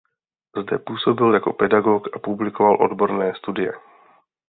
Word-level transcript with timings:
Zde 0.61 0.77
působil 0.77 1.33
jako 1.33 1.53
pedagog 1.53 2.07
a 2.15 2.19
publikoval 2.19 2.77
odborné 2.81 3.33
studie. 3.37 3.73